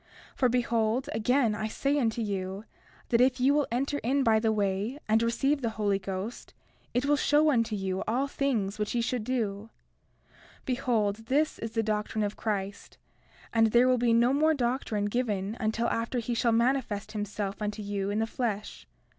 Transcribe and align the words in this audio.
32:5 0.31 0.37
For 0.37 0.49
behold, 0.49 1.09
again 1.13 1.53
I 1.53 1.67
say 1.67 1.99
unto 1.99 2.23
you 2.23 2.65
that 3.09 3.21
if 3.21 3.39
ye 3.39 3.51
will 3.51 3.67
enter 3.69 3.99
in 3.99 4.23
by 4.23 4.39
the 4.39 4.51
way, 4.51 4.97
and 5.07 5.21
receive 5.21 5.61
the 5.61 5.69
Holy 5.77 5.99
Ghost, 5.99 6.55
it 6.91 7.05
will 7.05 7.15
show 7.15 7.51
unto 7.51 7.75
you 7.75 8.01
all 8.07 8.25
things 8.25 8.79
what 8.79 8.95
ye 8.95 9.01
should 9.01 9.23
do. 9.23 9.69
32:6 10.65 10.65
Behold, 10.65 11.15
this 11.27 11.59
is 11.59 11.73
the 11.73 11.83
doctrine 11.83 12.23
of 12.23 12.35
Christ, 12.35 12.97
and 13.53 13.67
there 13.67 13.87
will 13.87 13.99
be 13.99 14.11
no 14.11 14.33
more 14.33 14.55
doctrine 14.55 15.05
given 15.05 15.55
until 15.59 15.87
after 15.89 16.17
he 16.17 16.33
shall 16.33 16.51
manifest 16.51 17.11
himself 17.11 17.61
unto 17.61 17.83
you 17.83 18.09
in 18.09 18.17
the 18.17 18.25
flesh. 18.25 18.87